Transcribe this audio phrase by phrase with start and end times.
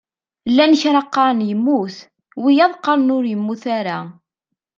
[0.49, 1.95] Llan kra qqaren yemmut,
[2.43, 3.97] wiyaḍ qqaren ur yemmut ara.